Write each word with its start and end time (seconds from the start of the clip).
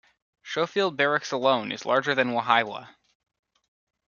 Schofield 0.43 0.97
Barracks 0.97 1.31
alone 1.31 1.71
is 1.71 1.85
larger 1.85 2.15
than 2.15 2.33
Wahiawa. 2.33 2.95